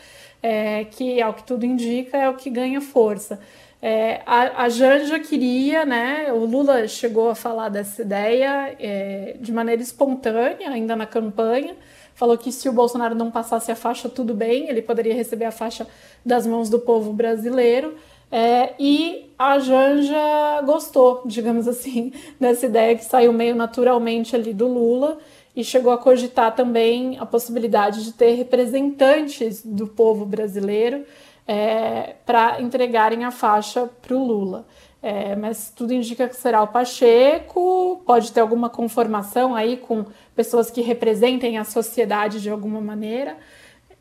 é, 0.43 0.83
que 0.85 1.21
ao 1.21 1.33
que 1.33 1.43
tudo 1.43 1.65
indica 1.65 2.17
é 2.17 2.29
o 2.29 2.35
que 2.35 2.49
ganha 2.49 2.81
força. 2.81 3.39
É, 3.81 4.21
a, 4.25 4.63
a 4.63 4.69
Janja 4.69 5.19
queria, 5.19 5.85
né? 5.85 6.33
O 6.33 6.45
Lula 6.45 6.87
chegou 6.87 7.29
a 7.29 7.35
falar 7.35 7.69
dessa 7.69 8.01
ideia 8.01 8.75
é, 8.79 9.37
de 9.39 9.51
maneira 9.51 9.81
espontânea, 9.81 10.69
ainda 10.69 10.95
na 10.95 11.05
campanha. 11.05 11.75
Falou 12.15 12.35
que 12.37 12.51
se 12.51 12.67
o 12.67 12.73
Bolsonaro 12.73 13.13
não 13.13 13.29
passasse 13.29 13.71
a 13.71 13.75
faixa, 13.75 14.09
tudo 14.09 14.33
bem, 14.33 14.67
ele 14.67 14.81
poderia 14.81 15.13
receber 15.13 15.45
a 15.45 15.51
faixa 15.51 15.85
das 16.25 16.47
mãos 16.47 16.67
do 16.67 16.79
povo 16.79 17.13
brasileiro. 17.13 17.95
É, 18.31 18.73
e 18.77 19.31
a 19.37 19.59
Janja 19.59 20.61
gostou, 20.65 21.21
digamos 21.25 21.67
assim, 21.67 22.11
dessa 22.39 22.65
ideia 22.65 22.95
que 22.95 23.05
saiu 23.05 23.31
meio 23.31 23.55
naturalmente 23.55 24.35
ali 24.35 24.53
do 24.53 24.67
Lula 24.67 25.17
e 25.55 25.63
chegou 25.63 25.91
a 25.91 25.97
cogitar 25.97 26.55
também 26.55 27.17
a 27.19 27.25
possibilidade 27.25 28.03
de 28.03 28.13
ter 28.13 28.33
representantes 28.33 29.65
do 29.65 29.87
povo 29.87 30.25
brasileiro 30.25 31.03
é, 31.47 32.15
para 32.25 32.61
entregarem 32.61 33.23
a 33.23 33.31
faixa 33.31 33.89
para 34.01 34.15
o 34.15 34.23
Lula. 34.23 34.67
É, 35.01 35.35
mas 35.35 35.71
tudo 35.75 35.93
indica 35.93 36.27
que 36.27 36.35
será 36.35 36.61
o 36.61 36.67
Pacheco, 36.67 38.01
pode 38.05 38.31
ter 38.31 38.41
alguma 38.41 38.69
conformação 38.69 39.55
aí 39.55 39.77
com 39.77 40.05
pessoas 40.35 40.69
que 40.69 40.81
representem 40.81 41.57
a 41.57 41.63
sociedade 41.63 42.41
de 42.41 42.49
alguma 42.49 42.81
maneira. 42.81 43.37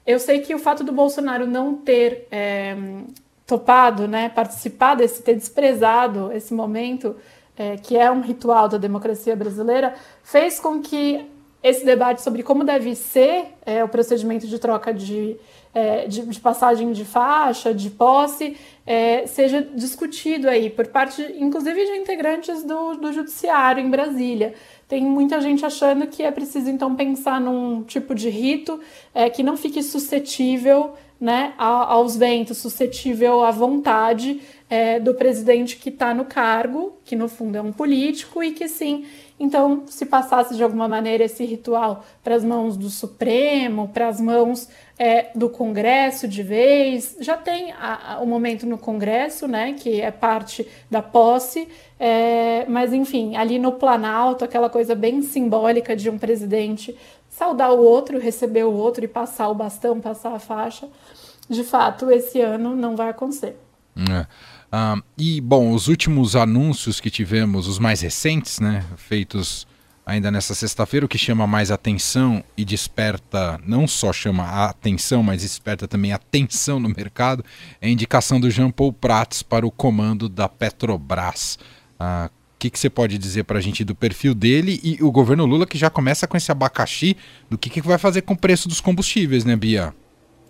Eu 0.06 0.18
sei 0.18 0.40
que 0.40 0.54
o 0.54 0.58
fato 0.58 0.82
do 0.82 0.92
Bolsonaro 0.92 1.46
não 1.46 1.74
ter 1.74 2.26
é, 2.30 2.74
topado, 3.46 4.08
né, 4.08 4.28
participar 4.28 4.96
desse, 4.96 5.22
ter 5.22 5.34
desprezado 5.34 6.32
esse 6.32 6.52
momento, 6.52 7.14
é, 7.56 7.76
que 7.76 7.96
é 7.96 8.10
um 8.10 8.20
ritual 8.20 8.68
da 8.68 8.76
democracia 8.76 9.36
brasileira, 9.36 9.94
fez 10.22 10.58
com 10.58 10.80
que 10.80 11.24
esse 11.62 11.84
debate 11.84 12.22
sobre 12.22 12.42
como 12.42 12.64
deve 12.64 12.94
ser 12.94 13.46
é, 13.64 13.82
o 13.82 13.88
procedimento 13.88 14.46
de 14.46 14.58
troca 14.58 14.92
de, 14.92 15.36
é, 15.74 16.06
de, 16.06 16.22
de, 16.22 16.40
passagem 16.40 16.92
de 16.92 17.04
faixa, 17.04 17.74
de 17.74 17.90
posse, 17.90 18.56
é, 18.86 19.26
seja 19.26 19.62
discutido 19.74 20.48
aí 20.48 20.70
por 20.70 20.86
parte, 20.86 21.22
inclusive, 21.38 21.84
de 21.84 21.96
integrantes 21.96 22.62
do, 22.62 22.94
do 22.94 23.12
judiciário 23.12 23.82
em 23.82 23.90
Brasília. 23.90 24.54
Tem 24.88 25.04
muita 25.04 25.40
gente 25.40 25.66
achando 25.66 26.06
que 26.06 26.22
é 26.22 26.30
preciso, 26.30 26.70
então, 26.70 26.94
pensar 26.94 27.40
num 27.40 27.82
tipo 27.82 28.14
de 28.14 28.28
rito 28.28 28.80
é, 29.12 29.28
que 29.28 29.42
não 29.42 29.56
fique 29.56 29.82
suscetível 29.82 30.94
né, 31.20 31.54
aos 31.58 32.16
ventos, 32.16 32.58
suscetível 32.58 33.42
à 33.42 33.50
vontade 33.50 34.40
é, 34.68 34.98
do 34.98 35.14
presidente 35.14 35.76
que 35.76 35.88
está 35.88 36.12
no 36.12 36.24
cargo, 36.24 36.98
que 37.04 37.14
no 37.14 37.28
fundo 37.28 37.56
é 37.56 37.62
um 37.62 37.72
político, 37.72 38.42
e 38.42 38.52
que 38.52 38.68
sim, 38.68 39.06
então, 39.38 39.84
se 39.86 40.06
passasse 40.06 40.56
de 40.56 40.62
alguma 40.62 40.88
maneira 40.88 41.24
esse 41.24 41.44
ritual 41.44 42.04
para 42.24 42.34
as 42.34 42.42
mãos 42.42 42.76
do 42.76 42.88
Supremo, 42.88 43.88
para 43.88 44.08
as 44.08 44.18
mãos 44.18 44.68
é, 44.98 45.30
do 45.34 45.50
Congresso 45.50 46.26
de 46.26 46.42
vez, 46.42 47.16
já 47.20 47.36
tem 47.36 47.72
o 48.18 48.22
um 48.22 48.26
momento 48.26 48.64
no 48.66 48.78
Congresso, 48.78 49.46
né, 49.46 49.74
que 49.74 50.00
é 50.00 50.10
parte 50.10 50.66
da 50.90 51.02
posse, 51.02 51.68
é, 52.00 52.64
mas 52.66 52.94
enfim, 52.94 53.36
ali 53.36 53.58
no 53.58 53.72
Planalto, 53.72 54.44
aquela 54.44 54.70
coisa 54.70 54.94
bem 54.94 55.20
simbólica 55.20 55.94
de 55.94 56.08
um 56.08 56.18
presidente 56.18 56.96
saudar 57.28 57.70
o 57.72 57.82
outro, 57.82 58.18
receber 58.18 58.64
o 58.64 58.72
outro 58.72 59.04
e 59.04 59.08
passar 59.08 59.48
o 59.50 59.54
bastão, 59.54 60.00
passar 60.00 60.32
a 60.32 60.38
faixa, 60.38 60.88
de 61.48 61.62
fato, 61.62 62.10
esse 62.10 62.40
ano 62.40 62.74
não 62.74 62.96
vai 62.96 63.10
acontecer. 63.10 63.58
É. 63.96 64.26
E, 65.16 65.40
bom, 65.40 65.72
os 65.72 65.88
últimos 65.88 66.36
anúncios 66.36 67.00
que 67.00 67.10
tivemos, 67.10 67.66
os 67.66 67.78
mais 67.78 68.00
recentes, 68.00 68.60
né, 68.60 68.84
feitos 68.96 69.66
ainda 70.04 70.30
nessa 70.30 70.54
sexta-feira, 70.54 71.06
o 71.06 71.08
que 71.08 71.18
chama 71.18 71.46
mais 71.46 71.70
atenção 71.70 72.44
e 72.56 72.64
desperta, 72.64 73.60
não 73.66 73.88
só 73.88 74.12
chama 74.12 74.44
a 74.44 74.66
atenção, 74.66 75.22
mas 75.22 75.42
desperta 75.42 75.88
também 75.88 76.12
atenção 76.12 76.78
no 76.78 76.88
mercado, 76.88 77.44
é 77.80 77.88
a 77.88 77.90
indicação 77.90 78.38
do 78.38 78.50
Jean 78.50 78.70
Paul 78.70 78.92
Prats 78.92 79.42
para 79.42 79.66
o 79.66 79.70
comando 79.70 80.28
da 80.28 80.48
Petrobras. 80.48 81.58
Ah, 81.98 82.30
que, 82.58 82.70
que 82.70 82.78
você 82.78 82.90
pode 82.90 83.18
dizer 83.18 83.44
para 83.44 83.58
a 83.58 83.62
gente 83.62 83.84
do 83.84 83.94
perfil 83.94 84.34
dele 84.34 84.80
e 84.82 85.02
o 85.02 85.10
governo 85.10 85.44
Lula 85.44 85.66
que 85.66 85.78
já 85.78 85.90
começa 85.90 86.26
com 86.26 86.36
esse 86.36 86.50
abacaxi 86.50 87.16
do 87.48 87.56
que, 87.58 87.70
que 87.70 87.80
vai 87.80 87.98
fazer 87.98 88.22
com 88.22 88.34
o 88.34 88.38
preço 88.38 88.68
dos 88.68 88.80
combustíveis, 88.80 89.44
né, 89.44 89.56
Bia? 89.56 89.94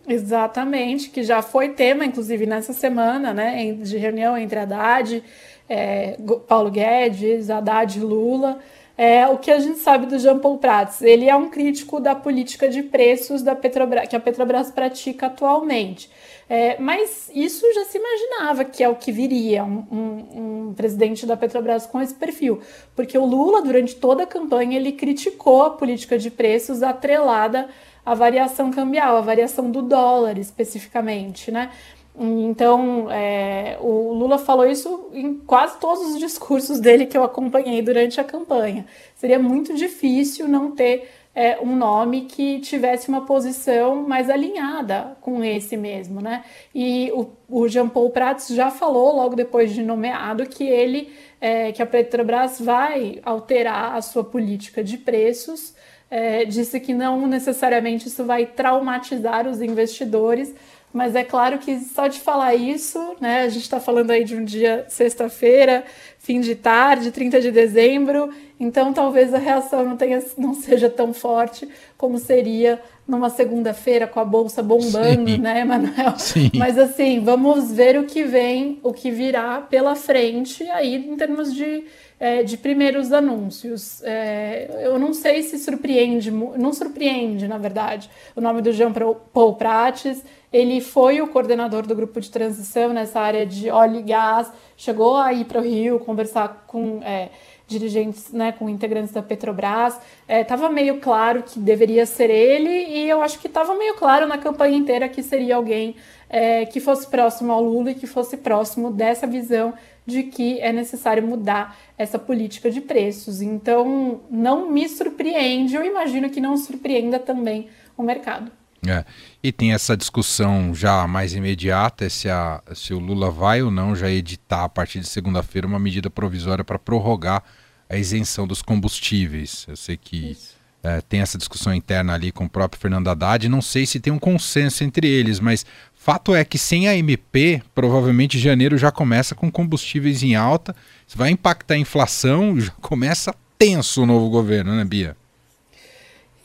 Exatamente, 0.09 1.11
que 1.11 1.23
já 1.23 1.43
foi 1.43 1.71
tema, 1.71 2.05
inclusive, 2.05 2.47
nessa 2.47 2.73
semana, 2.73 3.35
né, 3.35 3.73
de 3.73 3.97
reunião 3.97 4.39
entre 4.39 4.59
Haddad, 4.59 5.23
é, 5.69 6.17
Paulo 6.47 6.71
Guedes, 6.71 7.51
Haddad 7.51 7.99
e 7.99 8.03
Lula. 8.03 8.61
É, 8.97 9.27
o 9.27 9.37
que 9.37 9.51
a 9.51 9.59
gente 9.59 9.79
sabe 9.79 10.07
do 10.07 10.19
Jean 10.19 10.39
Paul 10.39 10.57
Prats? 10.59 11.03
Ele 11.03 11.29
é 11.29 11.37
um 11.37 11.51
crítico 11.51 12.01
da 12.01 12.15
política 12.15 12.69
de 12.69 12.83
preços 12.83 13.43
da 13.43 13.55
Petrobras, 13.55 14.09
que 14.09 14.17
a 14.17 14.21
Petrobras 14.21 14.71
pratica 14.71 15.27
atualmente. 15.27 16.09
É, 16.49 16.79
mas 16.79 17.29
isso 17.35 17.67
já 17.75 17.85
se 17.85 17.99
imaginava 17.99 18.65
que 18.65 18.83
é 18.83 18.89
o 18.89 18.95
que 18.95 19.11
viria, 19.11 19.65
um, 19.65 19.85
um, 19.91 20.69
um, 20.69 20.75
presidente 20.75 21.27
da 21.27 21.37
Petrobras 21.37 21.87
com 21.87 22.01
esse 22.01 22.15
perfil, 22.15 22.61
porque 22.95 23.19
o 23.19 23.25
Lula, 23.25 23.61
durante 23.63 23.97
toda 23.97 24.23
a 24.23 24.27
campanha, 24.27 24.77
ele 24.77 24.93
criticou 24.93 25.65
a 25.65 25.71
política 25.71 26.17
de 26.17 26.31
preços 26.31 26.85
atrelada 26.85 27.69
à 28.07 28.15
variação 28.15 28.71
cambial, 28.71 29.17
à 29.17 29.21
variação 29.21 29.71
do 29.71 29.83
dólar 29.83 30.39
especificamente, 30.39 31.51
né? 31.51 31.71
Então, 32.19 33.11
é, 33.11 33.77
o 33.81 34.15
Lula 34.15 34.39
falou 34.39 34.65
isso 34.65 35.11
em 35.13 35.35
quase 35.35 35.79
todos 35.79 36.15
os 36.15 36.19
discursos 36.19 36.81
dele 36.81 37.05
que 37.05 37.19
eu 37.19 37.23
acompanhei 37.23 37.83
durante 37.83 38.19
a 38.19 38.25
campanha. 38.25 38.87
Seria 39.15 39.39
muito 39.39 39.75
difícil 39.75 40.49
não 40.49 40.71
ter 40.71 41.11
é, 41.35 41.59
um 41.61 41.77
nome 41.77 42.23
que 42.23 42.59
tivesse 42.61 43.11
uma 43.11 43.27
posição 43.27 44.09
mais 44.09 44.31
alinhada 44.31 45.19
com 45.21 45.45
esse 45.45 45.77
mesmo, 45.77 46.23
né? 46.23 46.43
E 46.75 47.13
o, 47.13 47.29
o 47.47 47.69
Jean 47.69 47.91
Paul 47.91 48.09
Prats 48.09 48.49
já 48.49 48.71
falou 48.71 49.15
logo 49.15 49.37
depois 49.37 49.75
de 49.75 49.83
nomeado 49.83 50.47
que 50.47 50.65
ele, 50.65 51.13
é, 51.39 51.71
que 51.73 51.83
a 51.83 51.87
Petrobras 51.87 52.59
vai 52.59 53.21
alterar 53.23 53.95
a 53.95 54.01
sua 54.01 54.25
política 54.25 54.83
de 54.83 54.97
preços. 54.97 55.75
É, 56.09 56.45
disse 56.45 56.79
que 56.79 56.95
não 56.95 57.27
necessariamente 57.27 58.07
isso 58.07 58.25
vai 58.25 58.47
traumatizar 58.47 59.47
os 59.47 59.61
investidores, 59.61 60.55
mas 60.97 61.15
é 61.15 61.23
claro 61.23 61.59
que 61.59 61.79
só 61.81 62.07
de 62.07 62.21
falar 62.21 62.55
isso, 62.55 62.99
né, 63.21 63.43
a 63.43 63.49
gente 63.49 63.65
está 63.65 63.79
falando 63.79 64.13
aí 64.13 64.25
de 64.25 64.35
um 64.35 64.43
dia 64.43 64.87
sexta-feira, 64.89 65.85
fim 66.19 66.41
de 66.41 66.55
tarde, 66.55 67.11
30 67.11 67.41
de 67.41 67.51
dezembro, 67.51 68.33
então 68.59 68.93
talvez 68.93 69.35
a 69.35 69.39
reação 69.39 69.85
não, 69.85 69.97
tenha, 69.97 70.25
não 70.39 70.55
seja 70.55 70.89
tão 70.89 71.13
forte 71.13 71.69
como 71.99 72.19
seria 72.19 72.81
numa 73.07 73.29
segunda-feira 73.29 74.07
com 74.07 74.19
a 74.19 74.25
bolsa 74.25 74.63
bombando, 74.63 75.31
Sim. 75.31 75.39
né, 75.39 75.65
Manuel? 75.65 76.19
Sim. 76.19 76.51
Mas 76.55 76.79
assim, 76.79 77.21
vamos 77.21 77.71
ver 77.71 77.99
o 77.99 78.05
que 78.05 78.25
vem, 78.25 78.81
o 78.83 78.93
que 78.93 79.11
virá 79.11 79.61
pela 79.61 79.95
frente 79.95 80.65
aí 80.71 80.95
em 80.95 81.17
termos 81.17 81.55
de, 81.55 81.85
é, 82.19 82.43
de 82.43 82.57
primeiros 82.57 83.13
anúncios. 83.13 84.03
É, 84.03 84.83
eu 84.83 84.99
não 84.99 85.13
sei 85.13 85.43
se 85.43 85.59
surpreende, 85.59 86.31
não 86.31 86.73
surpreende, 86.73 87.47
na 87.47 87.59
verdade, 87.59 88.11
o 88.35 88.41
nome 88.41 88.63
do 88.63 88.73
Jean 88.73 88.93
Paul 88.93 89.55
Prates. 89.55 90.25
Ele 90.53 90.81
foi 90.81 91.21
o 91.21 91.29
coordenador 91.29 91.87
do 91.87 91.95
grupo 91.95 92.21
de 92.21 92.31
transição 92.31 92.93
nessa 92.93 93.21
área 93.21 93.45
de 93.45 93.69
óleo 93.69 94.01
e 94.01 94.03
gás, 94.03 94.51
chegou 94.77 95.17
a 95.17 95.33
ir 95.33 95.45
para 95.45 95.61
o 95.61 95.63
Rio 95.63 95.99
conversar 95.99 96.65
com 96.67 97.01
é, 97.03 97.29
dirigentes, 97.67 98.33
né, 98.33 98.53
com 98.53 98.69
integrantes 98.69 99.13
da 99.13 99.23
Petrobras. 99.23 99.99
Estava 100.29 100.67
é, 100.67 100.71
meio 100.71 101.01
claro 101.01 101.43
que 101.43 101.59
deveria 101.59 102.07
ser 102.07 102.31
ele, 102.31 102.71
e 102.71 103.09
eu 103.09 103.21
acho 103.21 103.39
que 103.39 103.49
estava 103.49 103.75
meio 103.75 103.95
claro 103.95 104.27
na 104.27 104.39
campanha 104.39 104.77
inteira 104.77 105.09
que 105.09 105.23
seria 105.23 105.57
alguém 105.57 105.97
é, 106.31 106.65
que 106.65 106.81
fosse 106.81 107.07
próximo 107.07 107.53
ao 107.53 107.63
Lula 107.63 107.91
e 107.91 107.95
que 107.95 108.07
fosse 108.07 108.37
próximo 108.37 108.91
dessa 108.91 109.27
visão 109.27 109.75
de 110.07 110.23
que 110.23 110.61
é 110.61 110.73
necessário 110.73 111.27
mudar 111.27 111.77
essa 111.99 112.19
política 112.19 112.71
de 112.71 112.81
preços. 112.81 113.43
Então, 113.43 114.21
não 114.31 114.71
me 114.71 114.89
surpreende, 114.89 115.75
eu 115.75 115.85
imagino 115.85 116.31
que 116.31 116.41
não 116.41 116.57
surpreenda 116.57 117.19
também 117.19 117.69
o 117.97 118.03
mercado. 118.03 118.51
É. 118.87 119.05
E 119.43 119.51
tem 119.51 119.73
essa 119.73 119.97
discussão 119.97 120.75
já 120.75 121.07
mais 121.07 121.35
imediata 121.35 122.09
se, 122.09 122.29
a, 122.29 122.63
se 122.75 122.95
o 122.95 123.01
Lula 123.01 123.31
vai 123.31 123.63
ou 123.63 123.71
não 123.71 123.97
já 123.97 124.09
editar 124.09 124.65
a 124.65 124.69
partir 124.69 125.01
de 125.01 125.09
segunda-feira 125.09 125.67
uma 125.67 125.79
medida 125.79 126.09
provisória 126.09 126.65
para 126.65 126.79
prorrogar 126.79 127.43
a 127.89 127.97
isenção 127.97 128.47
dos 128.47 128.63
combustíveis. 128.63 129.65
Eu 129.69 129.77
sei 129.77 129.97
que 129.97 130.37
é, 130.83 131.01
tem 131.01 131.21
essa 131.21 131.37
discussão 131.37 131.75
interna 131.75 132.15
ali 132.15 132.31
com 132.31 132.45
o 132.45 132.49
próprio 132.49 132.81
Fernando 132.81 133.09
Haddad. 133.09 133.49
Não 133.49 133.61
sei 133.61 133.87
se 133.87 133.99
tem 133.99 134.13
um 134.13 134.19
consenso 134.19 134.85
entre 134.85 135.09
eles, 135.09 135.41
mas 135.41 135.67
fato 136.07 136.37
é 136.37 136.45
que 136.45 136.57
sem 136.57 136.87
a 136.87 136.97
MP, 136.97 137.61
provavelmente 137.75 138.39
janeiro 138.39 138.79
já 138.79 138.93
começa 138.93 139.35
com 139.35 139.51
combustíveis 139.51 140.23
em 140.23 140.37
alta. 140.37 140.73
Isso 141.05 141.19
vai 141.19 141.31
impactar 141.31 141.75
a 141.75 141.79
inflação, 141.79 142.55
já 142.61 142.71
começa 142.81 143.35
tenso 143.59 144.05
o 144.05 144.07
novo 144.07 144.31
governo, 144.31 144.77
né, 144.77 144.85
Bia? 144.85 145.17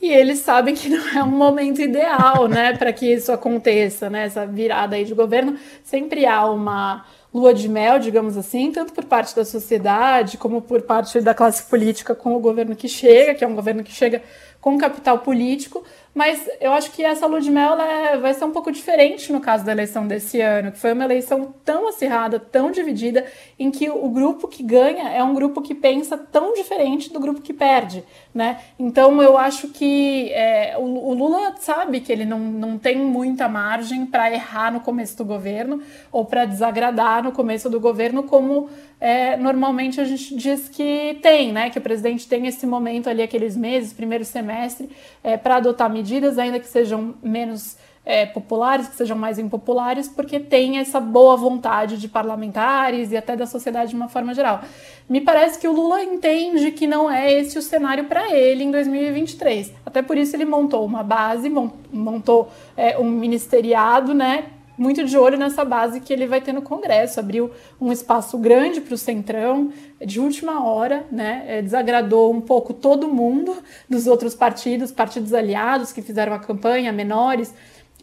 E 0.00 0.10
eles 0.10 0.40
sabem 0.40 0.74
que 0.74 0.88
não 0.88 1.08
é 1.16 1.22
um 1.22 1.30
momento 1.30 1.80
ideal, 1.80 2.48
né, 2.50 2.76
para 2.76 2.92
que 2.92 3.06
isso 3.06 3.30
aconteça, 3.30 4.10
né, 4.10 4.24
essa 4.24 4.44
virada 4.44 4.96
aí 4.96 5.04
de 5.04 5.14
governo. 5.14 5.56
Sempre 5.84 6.26
há 6.26 6.44
uma 6.44 7.06
lua 7.32 7.54
de 7.54 7.68
mel, 7.68 8.00
digamos 8.00 8.36
assim, 8.36 8.72
tanto 8.72 8.92
por 8.92 9.04
parte 9.04 9.34
da 9.36 9.44
sociedade 9.44 10.38
como 10.38 10.60
por 10.60 10.82
parte 10.82 11.20
da 11.20 11.34
classe 11.34 11.62
política 11.70 12.16
com 12.16 12.34
o 12.34 12.40
governo 12.40 12.74
que 12.74 12.88
chega, 12.88 13.32
que 13.32 13.44
é 13.44 13.46
um 13.46 13.54
governo 13.54 13.84
que 13.84 13.92
chega 13.92 14.22
com 14.62 14.78
capital 14.78 15.18
político, 15.18 15.82
mas 16.14 16.48
eu 16.60 16.72
acho 16.72 16.92
que 16.92 17.02
essa 17.02 17.26
lua 17.26 17.40
de 17.40 17.50
mel 17.50 17.74
é, 17.80 18.16
vai 18.16 18.32
ser 18.32 18.44
um 18.44 18.52
pouco 18.52 18.70
diferente 18.70 19.32
no 19.32 19.40
caso 19.40 19.64
da 19.64 19.72
eleição 19.72 20.06
desse 20.06 20.40
ano, 20.40 20.70
que 20.70 20.78
foi 20.78 20.92
uma 20.92 21.04
eleição 21.04 21.52
tão 21.64 21.88
acirrada, 21.88 22.38
tão 22.38 22.70
dividida, 22.70 23.26
em 23.58 23.72
que 23.72 23.90
o 23.90 24.08
grupo 24.08 24.46
que 24.46 24.62
ganha 24.62 25.08
é 25.08 25.20
um 25.24 25.34
grupo 25.34 25.60
que 25.60 25.74
pensa 25.74 26.16
tão 26.16 26.54
diferente 26.54 27.12
do 27.12 27.18
grupo 27.18 27.40
que 27.40 27.52
perde, 27.52 28.04
né? 28.32 28.60
Então 28.78 29.20
eu 29.20 29.36
acho 29.36 29.68
que 29.68 30.30
é, 30.32 30.76
o, 30.78 30.82
o, 30.82 31.12
Lula 31.14 31.56
sabe 31.58 32.00
que 32.00 32.12
ele 32.12 32.24
não, 32.24 32.38
não 32.38 32.78
tem 32.78 32.98
muita 32.98 33.48
margem 33.48 34.06
para 34.06 34.32
errar 34.32 34.70
no 34.70 34.78
começo 34.78 35.16
do 35.16 35.24
governo 35.24 35.82
ou 36.12 36.24
para 36.24 36.44
desagradar 36.44 37.24
no 37.24 37.32
começo 37.32 37.68
do 37.68 37.80
governo, 37.80 38.22
como 38.22 38.70
é, 39.04 39.36
normalmente 39.36 40.00
a 40.00 40.04
gente 40.04 40.36
diz 40.36 40.68
que 40.68 41.18
tem, 41.20 41.52
né? 41.52 41.70
Que 41.70 41.78
o 41.78 41.82
presidente 41.82 42.28
tem 42.28 42.46
esse 42.46 42.64
momento 42.64 43.10
ali, 43.10 43.20
aqueles 43.20 43.56
meses, 43.56 43.92
primeiro 43.92 44.24
semestre, 44.24 44.88
é, 45.24 45.36
para 45.36 45.56
adotar 45.56 45.90
medidas, 45.90 46.38
ainda 46.38 46.60
que 46.60 46.68
sejam 46.68 47.12
menos 47.20 47.76
é, 48.06 48.26
populares, 48.26 48.86
que 48.86 48.94
sejam 48.94 49.18
mais 49.18 49.40
impopulares, 49.40 50.08
porque 50.08 50.38
tem 50.38 50.78
essa 50.78 51.00
boa 51.00 51.36
vontade 51.36 51.98
de 51.98 52.06
parlamentares 52.06 53.10
e 53.10 53.16
até 53.16 53.34
da 53.34 53.44
sociedade 53.44 53.90
de 53.90 53.96
uma 53.96 54.08
forma 54.08 54.32
geral. 54.34 54.60
Me 55.08 55.20
parece 55.20 55.58
que 55.58 55.66
o 55.66 55.72
Lula 55.72 56.00
entende 56.04 56.70
que 56.70 56.86
não 56.86 57.10
é 57.10 57.32
esse 57.32 57.58
o 57.58 57.62
cenário 57.62 58.04
para 58.04 58.32
ele 58.32 58.62
em 58.62 58.70
2023. 58.70 59.72
Até 59.84 60.00
por 60.00 60.16
isso 60.16 60.36
ele 60.36 60.44
montou 60.44 60.86
uma 60.86 61.02
base, 61.02 61.50
montou 61.92 62.52
é, 62.76 62.96
um 62.96 63.10
ministeriado, 63.10 64.14
né? 64.14 64.44
Muito 64.76 65.04
de 65.04 65.16
olho 65.16 65.36
nessa 65.36 65.64
base 65.64 66.00
que 66.00 66.12
ele 66.12 66.26
vai 66.26 66.40
ter 66.40 66.52
no 66.52 66.62
Congresso. 66.62 67.20
Abriu 67.20 67.50
um 67.80 67.92
espaço 67.92 68.38
grande 68.38 68.80
para 68.80 68.94
o 68.94 68.98
Centrão, 68.98 69.72
de 70.04 70.18
última 70.18 70.66
hora, 70.66 71.06
né? 71.10 71.44
É, 71.46 71.62
desagradou 71.62 72.32
um 72.32 72.40
pouco 72.40 72.72
todo 72.72 73.08
mundo 73.08 73.56
dos 73.88 74.06
outros 74.06 74.34
partidos, 74.34 74.90
partidos 74.90 75.34
aliados 75.34 75.92
que 75.92 76.02
fizeram 76.02 76.32
a 76.32 76.38
campanha, 76.38 76.92
menores, 76.92 77.52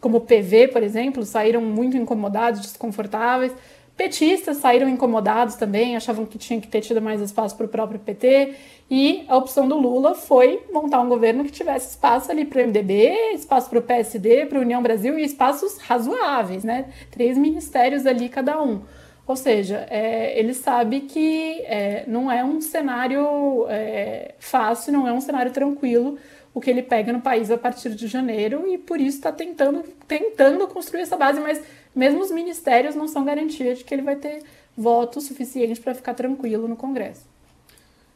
como 0.00 0.18
o 0.18 0.20
PV, 0.20 0.68
por 0.68 0.82
exemplo, 0.82 1.24
saíram 1.24 1.60
muito 1.60 1.96
incomodados, 1.96 2.60
desconfortáveis. 2.60 3.52
Petistas 3.96 4.56
saíram 4.56 4.88
incomodados 4.88 5.56
também, 5.56 5.94
achavam 5.94 6.24
que 6.24 6.38
tinha 6.38 6.58
que 6.58 6.66
ter 6.66 6.80
tido 6.80 7.02
mais 7.02 7.20
espaço 7.20 7.54
para 7.54 7.66
o 7.66 7.68
próprio 7.68 8.00
PT. 8.00 8.54
E 8.90 9.24
a 9.28 9.36
opção 9.36 9.68
do 9.68 9.78
Lula 9.78 10.14
foi 10.14 10.64
montar 10.72 11.00
um 11.00 11.08
governo 11.08 11.44
que 11.44 11.52
tivesse 11.52 11.90
espaço 11.90 12.30
ali 12.30 12.44
para 12.44 12.60
o 12.60 12.66
MDB, 12.66 13.34
espaço 13.34 13.70
para 13.70 13.78
o 13.78 13.82
PSD, 13.82 14.46
para 14.46 14.58
a 14.58 14.62
União 14.62 14.82
Brasil 14.82 15.16
e 15.16 15.22
espaços 15.22 15.78
razoáveis, 15.78 16.64
né? 16.64 16.86
Três 17.10 17.38
ministérios 17.38 18.04
ali 18.04 18.28
cada 18.28 18.60
um. 18.60 18.82
Ou 19.28 19.36
seja, 19.36 19.86
é, 19.88 20.36
ele 20.36 20.52
sabe 20.52 21.02
que 21.02 21.60
é, 21.66 22.02
não 22.08 22.28
é 22.28 22.44
um 22.44 22.60
cenário 22.60 23.64
é, 23.68 24.34
fácil, 24.40 24.92
não 24.92 25.06
é 25.06 25.12
um 25.12 25.20
cenário 25.20 25.52
tranquilo 25.52 26.18
o 26.52 26.60
que 26.60 26.68
ele 26.68 26.82
pega 26.82 27.12
no 27.12 27.20
país 27.20 27.48
a 27.48 27.56
partir 27.56 27.90
de 27.90 28.08
janeiro 28.08 28.66
e 28.66 28.76
por 28.76 29.00
isso 29.00 29.18
está 29.18 29.30
tentando, 29.30 29.84
tentando 30.08 30.66
construir 30.66 31.02
essa 31.02 31.16
base, 31.16 31.38
mas 31.38 31.62
mesmo 31.94 32.20
os 32.20 32.30
ministérios 32.32 32.96
não 32.96 33.06
são 33.06 33.24
garantia 33.24 33.74
de 33.74 33.84
que 33.84 33.94
ele 33.94 34.02
vai 34.02 34.16
ter 34.16 34.42
voto 34.76 35.20
suficiente 35.20 35.80
para 35.80 35.94
ficar 35.94 36.14
tranquilo 36.14 36.66
no 36.66 36.76
Congresso. 36.76 37.24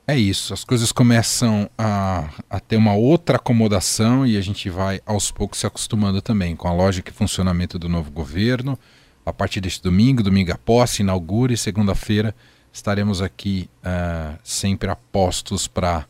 É 0.06 0.18
isso, 0.18 0.52
as 0.52 0.64
coisas 0.64 0.92
começam 0.92 1.68
a, 1.78 2.28
a, 2.50 2.60
ter 2.60 2.76
uma 2.76 2.92
outra 2.92 3.36
acomodação 3.36 4.26
e 4.26 4.36
a 4.36 4.40
gente 4.42 4.68
vai 4.68 5.00
aos 5.06 5.30
poucos 5.30 5.60
se 5.60 5.66
acostumando 5.66 6.20
também 6.20 6.54
com 6.54 6.68
a 6.68 6.74
lógica 6.74 7.10
e 7.10 7.14
funcionamento 7.14 7.78
do 7.78 7.88
novo 7.88 8.10
governo. 8.10 8.78
A 9.24 9.32
partir 9.32 9.62
deste 9.62 9.82
domingo, 9.82 10.22
domingo 10.22 10.52
após, 10.52 10.98
inaugura 10.98 11.54
e 11.54 11.56
segunda-feira 11.56 12.34
estaremos 12.70 13.22
aqui 13.22 13.70
uh, 13.78 14.38
sempre 14.44 14.90
apostos 14.90 15.66
para 15.66 16.04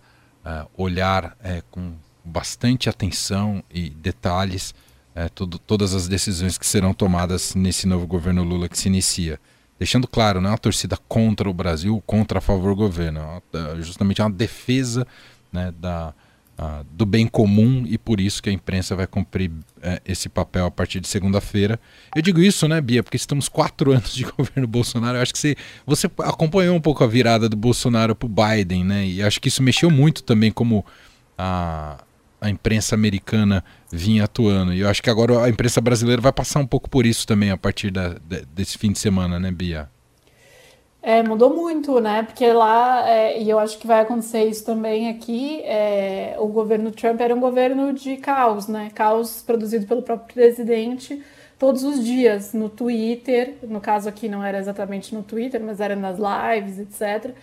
uh, 0.45 0.69
olhar 0.77 1.27
uh, 1.27 1.63
com 1.71 1.93
bastante 2.25 2.89
atenção 2.89 3.63
e 3.73 3.91
detalhes 3.91 4.75
tudo, 5.33 5.61
todas 5.61 5.95
as 5.95 6.09
decisões 6.09 6.59
que 6.59 6.67
serão 6.67 6.93
tomadas 6.93 7.55
nesse 7.55 7.87
novo 7.87 8.05
governo 8.05 8.43
Lula 8.43 8.69
que 8.69 8.77
se 8.77 8.89
inicia. 8.89 9.39
Deixando 9.85 10.09
claro, 10.09 10.41
não 10.41 10.49
é 10.49 10.53
uma 10.53 10.59
torcida 10.59 10.97
contra 11.07 11.49
o 11.49 11.53
Brasil, 11.53 12.03
contra 12.07 12.38
a 12.38 12.41
favor 12.41 12.71
do 12.71 12.76
governo, 12.76 13.21
é 13.53 13.83
justamente 13.83 14.23
uma 14.23 14.31
defesa 14.31 15.07
né, 15.53 15.75
da, 15.79 16.14
uh, 16.59 16.85
do 16.91 17.05
bem 17.05 17.26
comum 17.26 17.85
e 17.87 17.99
por 17.99 18.19
isso 18.19 18.43
que 18.43 18.49
a 18.49 18.53
imprensa 18.53 18.97
vai 18.97 19.07
cumprir 19.07 19.50
uh, 19.50 20.00
esse 20.07 20.31
papel 20.31 20.64
a 20.64 20.71
partir 20.71 21.00
de 21.00 21.09
segunda-feira. 21.09 21.79
Eu 22.17 22.23
digo 22.23 22.41
isso, 22.41 22.67
né, 22.67 22.81
Bia, 22.81 23.03
porque 23.03 23.19
estamos 23.19 23.47
quatro 23.47 23.93
anos 23.95 24.14
de 24.14 24.25
governo 24.25 24.67
Bolsonaro. 24.67 25.19
Eu 25.19 25.23
acho 25.23 25.35
que 25.35 25.38
você, 25.38 25.57
você 25.85 26.11
acompanhou 26.21 26.75
um 26.75 26.81
pouco 26.81 27.05
a 27.05 27.07
virada 27.07 27.47
do 27.47 27.57
Bolsonaro 27.57 28.14
para 28.14 28.26
o 28.26 28.29
Biden, 28.29 28.85
né? 28.85 29.07
E 29.07 29.23
acho 29.23 29.38
que 29.38 29.49
isso 29.49 29.62
mexeu 29.62 29.91
muito 29.91 30.23
também 30.23 30.50
como 30.50 30.83
a, 31.37 32.03
a 32.45 32.51
imprensa 32.51 32.95
americana 32.95 33.65
vinha 33.91 34.25
atuando. 34.25 34.75
E 34.75 34.81
eu 34.81 34.89
acho 34.89 35.03
que 35.03 35.09
agora 35.09 35.43
a 35.43 35.49
imprensa 35.49 35.81
brasileira 35.81 36.21
vai 36.21 36.33
passar 36.33 36.61
um 36.61 36.67
pouco 36.67 36.91
por 36.91 37.07
isso 37.07 37.27
também 37.27 37.51
a 37.51 37.57
partir 37.57 37.91
da, 37.91 38.17
de, 38.23 38.45
desse 38.55 38.77
fim 38.77 38.93
de 38.93 38.99
semana, 38.99 39.41
né, 39.41 39.51
Bia? 39.51 39.89
É, 41.03 41.23
mudou 41.23 41.55
muito, 41.55 41.99
né? 42.01 42.23
Porque 42.23 42.47
lá, 42.53 43.09
é, 43.09 43.41
e 43.43 43.49
eu 43.49 43.59
acho 43.59 43.79
que 43.79 43.87
vai 43.87 44.01
acontecer 44.01 44.45
isso 44.45 44.65
também 44.65 45.09
aqui, 45.09 45.63
é, 45.63 46.37
o 46.39 46.47
governo 46.49 46.91
Trump 46.91 47.19
era 47.21 47.35
um 47.35 47.41
governo 47.41 47.95
de 47.95 48.19
caos, 48.19 48.69
né? 48.69 48.91
Caos 48.95 49.43
produzido 49.43 49.87
pelo 49.87 50.03
próprio 50.03 50.35
presidente 50.35 51.23
todos 51.59 51.83
os 51.83 52.05
dias 52.05 52.53
no 52.53 52.69
Twitter. 52.69 53.55
No 53.63 53.81
caso 53.81 54.07
aqui 54.07 54.29
não 54.29 54.45
era 54.45 54.59
exatamente 54.59 55.15
no 55.15 55.23
Twitter, 55.23 55.63
mas 55.63 55.81
era 55.81 55.97
nas 55.97 56.19
lives, 56.19 56.79
etc. 56.79 57.35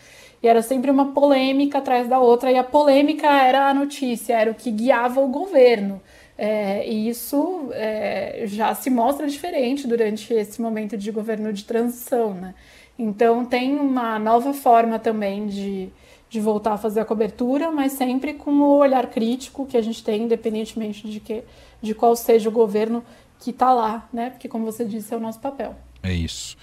E 0.41 0.47
era 0.47 0.61
sempre 0.61 0.89
uma 0.89 1.13
polêmica 1.13 1.77
atrás 1.77 2.07
da 2.07 2.19
outra, 2.19 2.51
e 2.51 2.57
a 2.57 2.63
polêmica 2.63 3.27
era 3.27 3.69
a 3.69 3.73
notícia, 3.73 4.33
era 4.33 4.51
o 4.51 4.55
que 4.55 4.71
guiava 4.71 5.21
o 5.21 5.27
governo. 5.27 6.01
É, 6.37 6.89
e 6.89 7.07
isso 7.07 7.69
é, 7.71 8.45
já 8.47 8.73
se 8.73 8.89
mostra 8.89 9.27
diferente 9.27 9.87
durante 9.87 10.33
esse 10.33 10.59
momento 10.59 10.97
de 10.97 11.11
governo 11.11 11.53
de 11.53 11.63
transição, 11.63 12.33
né? 12.33 12.55
Então 12.97 13.45
tem 13.45 13.75
uma 13.75 14.17
nova 14.17 14.53
forma 14.53 14.97
também 14.97 15.47
de, 15.47 15.89
de 16.29 16.39
voltar 16.39 16.73
a 16.73 16.77
fazer 16.77 17.01
a 17.01 17.05
cobertura, 17.05 17.69
mas 17.71 17.91
sempre 17.91 18.33
com 18.33 18.51
o 18.51 18.77
olhar 18.77 19.07
crítico 19.07 19.65
que 19.65 19.77
a 19.77 19.81
gente 19.81 20.03
tem, 20.03 20.23
independentemente 20.23 21.07
de, 21.07 21.19
que, 21.19 21.43
de 21.81 21.93
qual 21.93 22.15
seja 22.15 22.49
o 22.49 22.51
governo 22.51 23.03
que 23.39 23.51
está 23.51 23.73
lá, 23.73 24.07
né? 24.13 24.29
Porque, 24.29 24.47
como 24.47 24.65
você 24.65 24.85
disse, 24.85 25.13
é 25.13 25.17
o 25.17 25.19
nosso 25.19 25.39
papel. 25.39 25.75
É 26.01 26.13
isso. 26.13 26.55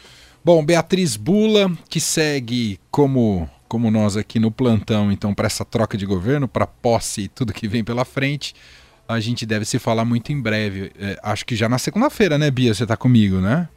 Bom, 0.44 0.64
Beatriz 0.64 1.16
Bula, 1.16 1.70
que 1.88 2.00
segue 2.00 2.78
como, 2.90 3.48
como 3.68 3.90
nós 3.90 4.16
aqui 4.16 4.38
no 4.38 4.50
plantão, 4.50 5.12
então, 5.12 5.34
para 5.34 5.46
essa 5.46 5.64
troca 5.64 5.96
de 5.96 6.06
governo, 6.06 6.48
para 6.48 6.66
posse 6.66 7.22
e 7.22 7.28
tudo 7.28 7.52
que 7.52 7.68
vem 7.68 7.84
pela 7.84 8.04
frente. 8.04 8.54
A 9.06 9.20
gente 9.20 9.46
deve 9.46 9.64
se 9.64 9.78
falar 9.78 10.04
muito 10.04 10.32
em 10.32 10.40
breve. 10.40 10.92
É, 10.98 11.18
acho 11.22 11.44
que 11.46 11.54
já 11.54 11.68
na 11.68 11.78
segunda-feira, 11.78 12.36
né, 12.36 12.50
Bia? 12.50 12.74
Você 12.74 12.82
está 12.82 12.96
comigo, 12.96 13.36
né? 13.36 13.68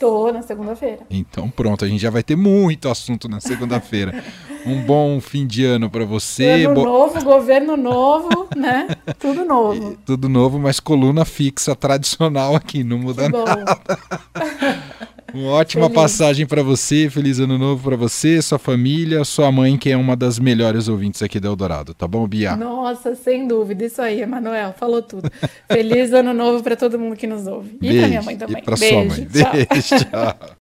Tô 0.00 0.32
na 0.32 0.40
segunda-feira. 0.40 1.00
Então 1.10 1.50
pronto, 1.50 1.84
a 1.84 1.88
gente 1.88 2.00
já 2.00 2.08
vai 2.08 2.22
ter 2.22 2.34
muito 2.34 2.88
assunto 2.88 3.28
na 3.28 3.38
segunda-feira. 3.38 4.24
um 4.64 4.82
bom 4.82 5.20
fim 5.20 5.46
de 5.46 5.62
ano 5.62 5.90
para 5.90 6.06
você. 6.06 6.64
Ano 6.64 6.74
Bo... 6.74 6.84
novo, 6.84 7.22
governo 7.22 7.76
novo, 7.76 8.48
né? 8.56 8.88
Tudo 9.18 9.44
novo. 9.44 9.92
E, 9.92 9.96
tudo 10.06 10.26
novo, 10.26 10.58
mas 10.58 10.80
coluna 10.80 11.26
fixa 11.26 11.76
tradicional 11.76 12.56
aqui, 12.56 12.82
não 12.82 12.96
muda 12.96 13.28
nada. 13.28 13.78
Uma 15.34 15.50
ótima 15.52 15.88
Feliz. 15.88 16.02
passagem 16.02 16.46
para 16.46 16.62
você, 16.62 17.08
feliz 17.10 17.38
ano 17.38 17.58
novo 17.58 17.82
para 17.82 17.96
você, 17.96 18.40
sua 18.42 18.58
família, 18.58 19.24
sua 19.24 19.50
mãe, 19.50 19.76
que 19.76 19.90
é 19.90 19.96
uma 19.96 20.16
das 20.16 20.38
melhores 20.38 20.88
ouvintes 20.88 21.22
aqui 21.22 21.38
do 21.38 21.48
Eldorado, 21.48 21.94
tá 21.94 22.06
bom, 22.06 22.26
Bia? 22.26 22.56
Nossa, 22.56 23.14
sem 23.14 23.46
dúvida, 23.46 23.84
isso 23.84 24.00
aí, 24.02 24.20
Emanuel, 24.22 24.74
falou 24.78 25.02
tudo. 25.02 25.30
feliz 25.70 26.12
ano 26.12 26.32
novo 26.32 26.62
para 26.62 26.76
todo 26.76 26.98
mundo 26.98 27.16
que 27.16 27.26
nos 27.26 27.46
ouve. 27.46 27.78
E 27.80 27.98
para 27.98 28.08
minha 28.08 28.22
mãe 28.22 28.36
também. 28.36 28.58
E 28.58 28.64
para 28.64 28.76
sua 28.76 29.04
mãe. 29.04 29.26
Tchau. 29.26 29.52
Beijo, 29.52 30.04
tchau. 30.10 30.50